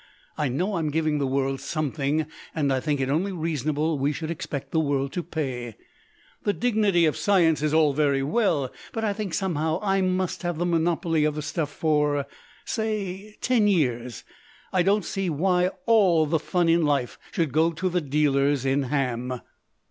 I 0.35 0.47
know 0.49 0.77
I'm 0.77 0.89
giving 0.89 1.19
the 1.19 1.27
world 1.27 1.61
something, 1.61 2.25
and 2.55 2.73
I 2.73 2.79
think 2.79 2.99
it 2.99 3.07
only 3.09 3.31
reasonable 3.31 3.99
we 3.99 4.11
should 4.11 4.31
expect 4.31 4.71
the 4.71 4.79
world 4.79 5.13
to 5.13 5.21
pay. 5.21 5.75
The 6.41 6.53
dignity 6.53 7.05
of 7.05 7.15
science 7.15 7.61
is 7.61 7.71
all 7.71 7.93
very 7.93 8.23
well, 8.23 8.73
but 8.93 9.03
I 9.03 9.13
think 9.13 9.35
somehow 9.35 9.77
I 9.83 10.01
must 10.01 10.41
have 10.41 10.57
the 10.57 10.65
monopoly 10.65 11.23
of 11.23 11.35
the 11.35 11.43
stuff 11.43 11.69
for, 11.69 12.25
say, 12.65 13.37
ten 13.41 13.67
years. 13.67 14.23
I 14.73 14.81
don't 14.81 15.05
see 15.05 15.29
why 15.29 15.69
ALL 15.85 16.25
the 16.25 16.39
fun 16.39 16.67
in 16.67 16.83
life 16.83 17.19
should 17.31 17.51
go 17.53 17.71
to 17.73 17.87
the 17.87 18.01
dealers 18.01 18.65
in 18.65 18.81
ham." 18.81 19.39